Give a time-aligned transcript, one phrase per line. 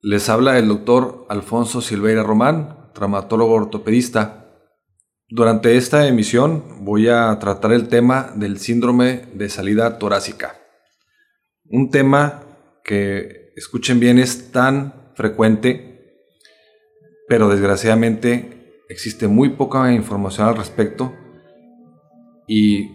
[0.00, 4.44] les habla el doctor Alfonso Silveira Román, traumatólogo ortopedista.
[5.28, 10.56] Durante esta emisión voy a tratar el tema del síndrome de salida torácica.
[11.64, 12.44] Un tema
[12.84, 16.24] que, escuchen bien, es tan frecuente,
[17.28, 21.12] pero desgraciadamente existe muy poca información al respecto
[22.46, 22.88] y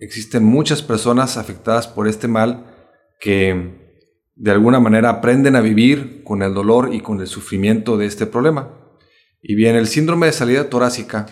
[0.00, 2.74] existen muchas personas afectadas por este mal
[3.20, 3.85] que
[4.36, 8.26] de alguna manera aprenden a vivir con el dolor y con el sufrimiento de este
[8.26, 8.70] problema.
[9.42, 11.26] Y bien, el síndrome de salida torácica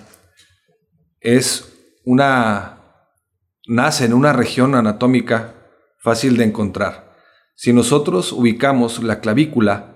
[1.20, 2.80] es una
[3.66, 5.54] nace en una región anatómica
[5.98, 7.14] fácil de encontrar.
[7.54, 9.94] Si nosotros ubicamos la clavícula,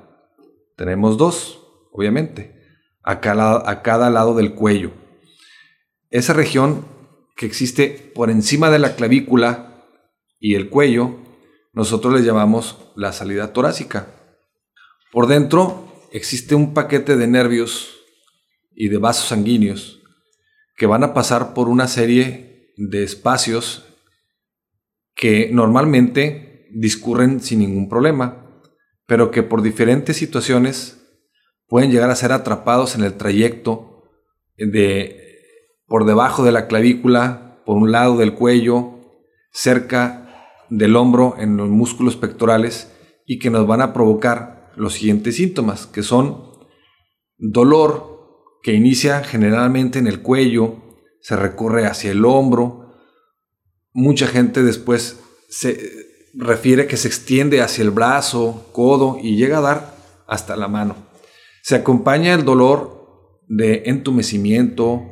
[0.77, 1.61] tenemos dos,
[1.93, 2.63] obviamente,
[3.03, 4.93] a cada, a cada lado del cuello.
[6.11, 6.87] Esa región
[7.37, 9.85] que existe por encima de la clavícula
[10.39, 11.28] y el cuello
[11.79, 14.09] nosotros le llamamos la salida torácica.
[15.13, 18.01] Por dentro existe un paquete de nervios
[18.75, 20.03] y de vasos sanguíneos
[20.77, 23.85] que van a pasar por una serie de espacios
[25.15, 28.61] que normalmente discurren sin ningún problema,
[29.07, 30.99] pero que por diferentes situaciones
[31.69, 34.03] pueden llegar a ser atrapados en el trayecto
[34.57, 35.45] de
[35.87, 38.99] por debajo de la clavícula, por un lado del cuello,
[39.53, 40.28] cerca
[40.71, 42.93] del hombro en los músculos pectorales
[43.27, 46.49] y que nos van a provocar los siguientes síntomas, que son
[47.37, 48.19] dolor
[48.63, 50.77] que inicia generalmente en el cuello,
[51.21, 52.95] se recorre hacia el hombro,
[53.93, 55.91] mucha gente después se
[56.35, 59.95] refiere que se extiende hacia el brazo, codo y llega a dar
[60.27, 60.97] hasta la mano.
[61.63, 65.03] Se acompaña el dolor de entumecimiento,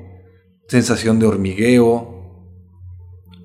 [0.69, 2.16] sensación de hormigueo,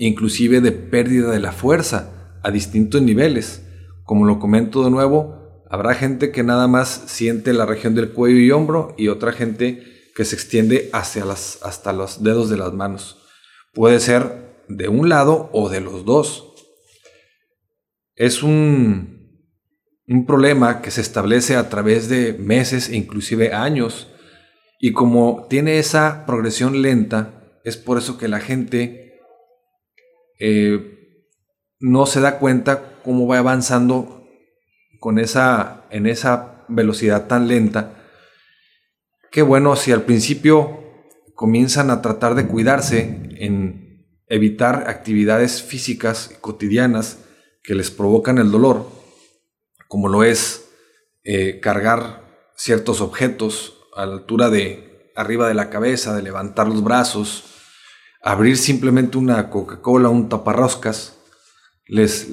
[0.07, 3.67] inclusive de pérdida de la fuerza a distintos niveles.
[4.03, 8.39] Como lo comento de nuevo, habrá gente que nada más siente la región del cuello
[8.39, 9.83] y hombro y otra gente
[10.15, 13.19] que se extiende hacia las, hasta los dedos de las manos.
[13.73, 16.51] Puede ser de un lado o de los dos.
[18.15, 19.45] Es un,
[20.07, 24.07] un problema que se establece a través de meses e inclusive años.
[24.79, 29.10] Y como tiene esa progresión lenta, es por eso que la gente
[30.43, 31.27] eh,
[31.79, 34.27] no se da cuenta cómo va avanzando
[34.99, 37.93] con esa, en esa velocidad tan lenta.
[39.31, 40.79] Que bueno, si al principio
[41.35, 47.19] comienzan a tratar de cuidarse en evitar actividades físicas cotidianas
[47.63, 48.87] que les provocan el dolor,
[49.87, 50.69] como lo es
[51.23, 56.83] eh, cargar ciertos objetos a la altura de arriba de la cabeza, de levantar los
[56.83, 57.60] brazos,
[58.21, 61.17] abrir simplemente una Coca-Cola, un taparroscas,
[61.87, 62.29] les,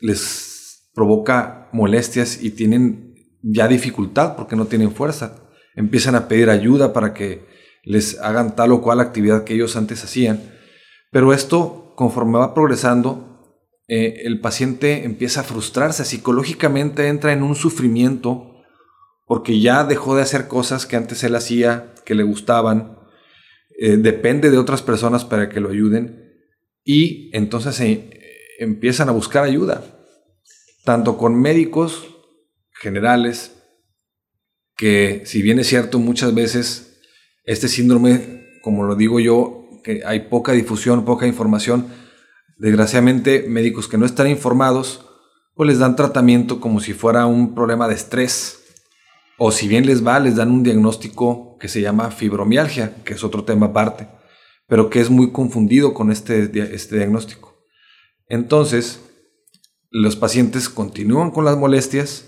[0.00, 5.36] les, provoca molestias y tienen ya dificultad porque no tienen fuerza.
[5.74, 7.46] Empiezan a pedir ayuda para que
[7.84, 10.42] les hagan tal o cual actividad que ellos antes hacían.
[11.10, 13.30] Pero esto, conforme va progresando,
[13.88, 18.50] eh, el paciente empieza a frustrarse, psicológicamente entra en un sufrimiento
[19.26, 22.99] porque ya dejó de hacer cosas que antes él hacía, que le gustaban,
[23.82, 26.34] eh, depende de otras personas para que lo ayuden.
[26.84, 28.10] Y entonces se
[28.58, 30.04] empiezan a buscar ayuda,
[30.84, 32.06] tanto con médicos
[32.74, 33.56] generales,
[34.76, 37.00] que si bien es cierto muchas veces
[37.44, 41.86] este síndrome, como lo digo yo, que hay poca difusión, poca información,
[42.58, 45.06] desgraciadamente médicos que no están informados,
[45.54, 48.59] pues les dan tratamiento como si fuera un problema de estrés,
[49.42, 53.24] o si bien les va, les dan un diagnóstico que se llama fibromialgia, que es
[53.24, 54.06] otro tema aparte,
[54.66, 57.56] pero que es muy confundido con este, este diagnóstico.
[58.28, 59.00] Entonces,
[59.90, 62.26] los pacientes continúan con las molestias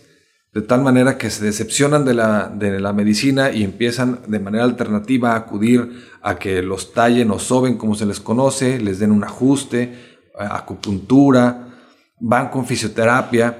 [0.55, 4.65] de tal manera que se decepcionan de la, de la medicina y empiezan de manera
[4.65, 5.91] alternativa a acudir
[6.23, 11.69] a que los tallen o soben como se les conoce, les den un ajuste, acupuntura,
[12.19, 13.59] van con fisioterapia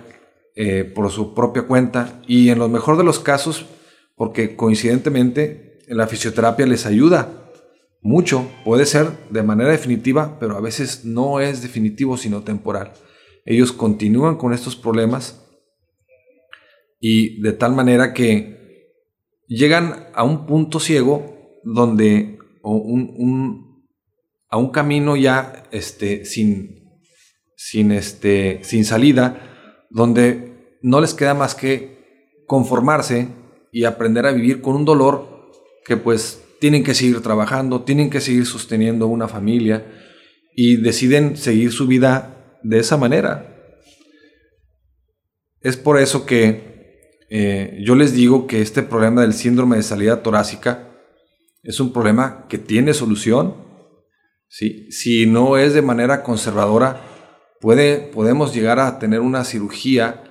[0.55, 3.67] eh, por su propia cuenta y en lo mejor de los casos,
[4.17, 7.51] porque coincidentemente la fisioterapia les ayuda
[8.03, 12.93] mucho, puede ser de manera definitiva, pero a veces no es definitivo sino temporal.
[13.45, 15.43] Ellos continúan con estos problemas
[17.01, 18.93] y de tal manera que
[19.47, 23.87] llegan a un punto ciego donde un,
[24.49, 27.01] a un camino ya este, sin,
[27.57, 29.52] sin, este, sin salida,
[29.93, 33.29] donde no les queda más que conformarse
[33.71, 35.51] y aprender a vivir con un dolor
[35.85, 39.87] que pues tienen que seguir trabajando, tienen que seguir sosteniendo una familia
[40.55, 43.49] y deciden seguir su vida de esa manera.
[45.61, 46.73] Es por eso que
[47.31, 50.89] eh, yo les digo que este problema del síndrome de salida torácica
[51.63, 53.57] es un problema que tiene solución.
[54.49, 54.91] ¿sí?
[54.91, 57.12] Si no es de manera conservadora,
[57.63, 60.25] puede, podemos llegar a tener una cirugía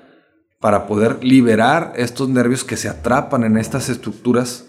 [0.60, 4.68] para poder liberar estos nervios que se atrapan en estas estructuras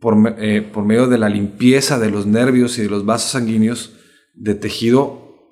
[0.00, 3.94] por, eh, por medio de la limpieza de los nervios y de los vasos sanguíneos
[4.34, 5.48] de tejido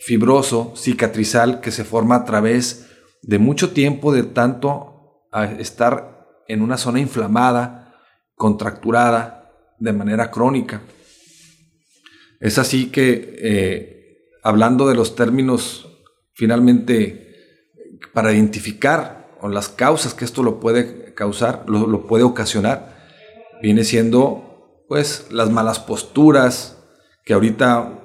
[0.00, 2.90] fibroso, cicatrizal, que se forma a través
[3.22, 5.22] de mucho tiempo de tanto
[5.58, 7.94] estar en una zona inflamada,
[8.34, 10.82] contracturada, de manera crónica.
[12.40, 14.03] Es así que, eh,
[14.44, 15.88] hablando de los términos,
[16.34, 17.34] finalmente,
[18.12, 22.96] para identificar o las causas que esto lo puede causar, lo, lo puede ocasionar,
[23.60, 26.78] viene siendo, pues, las malas posturas,
[27.24, 28.00] que ahorita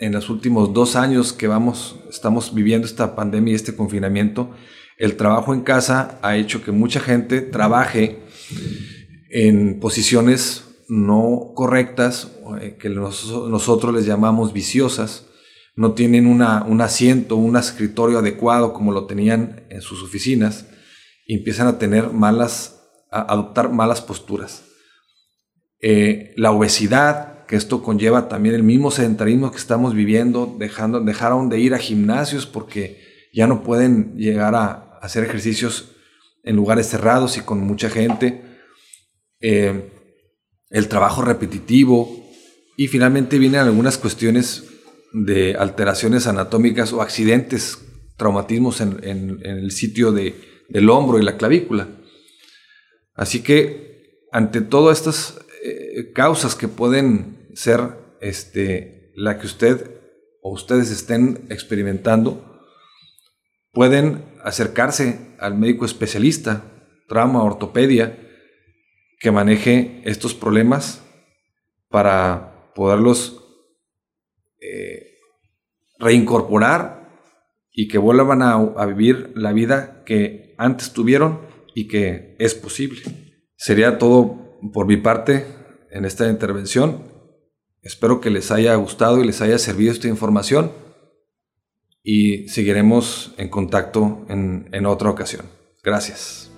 [0.00, 4.50] en los últimos dos años que vamos, estamos viviendo esta pandemia y este confinamiento,
[4.98, 8.20] el trabajo en casa ha hecho que mucha gente trabaje
[9.30, 15.26] en posiciones no correctas, eh, que nosotros les llamamos viciosas,
[15.76, 20.66] no tienen una, un asiento, un escritorio adecuado como lo tenían en sus oficinas,
[21.26, 22.80] y empiezan a tener malas,
[23.10, 24.64] a adoptar malas posturas.
[25.80, 31.48] Eh, la obesidad, que esto conlleva también el mismo sedentarismo que estamos viviendo, dejando, dejaron
[31.48, 35.90] de ir a gimnasios porque ya no pueden llegar a hacer ejercicios
[36.44, 38.42] en lugares cerrados y con mucha gente,
[39.40, 39.90] eh,
[40.70, 42.08] el trabajo repetitivo
[42.76, 44.64] y finalmente vienen algunas cuestiones
[45.14, 47.78] de alteraciones anatómicas o accidentes,
[48.16, 50.34] traumatismos en, el sitio de,
[50.68, 51.88] del hombro y la clavícula.
[53.14, 57.80] Así que ante todas estas eh, causas que pueden ser
[58.20, 59.92] este, la que usted
[60.42, 62.60] o ustedes estén experimentando,
[63.72, 66.64] pueden acercarse al médico especialista,
[67.08, 68.18] trauma, ortopedia,
[69.20, 71.02] que maneje estos problemas
[71.88, 73.40] para poderlos
[74.60, 75.03] eh,
[76.04, 77.08] reincorporar
[77.72, 81.40] y que vuelvan a, a vivir la vida que antes tuvieron
[81.74, 83.02] y que es posible.
[83.56, 85.46] Sería todo por mi parte
[85.90, 87.02] en esta intervención.
[87.82, 90.72] Espero que les haya gustado y les haya servido esta información
[92.02, 95.46] y seguiremos en contacto en, en otra ocasión.
[95.82, 96.50] Gracias.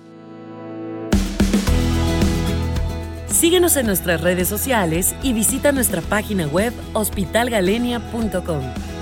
[3.27, 8.96] Síguenos en nuestras redes sociales y visita nuestra página web hospitalgalenia.com.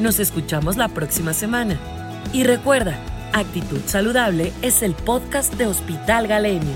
[0.00, 1.78] Nos escuchamos la próxima semana.
[2.32, 2.98] Y recuerda,
[3.34, 6.74] Actitud Saludable es el podcast de Hospital Galenia.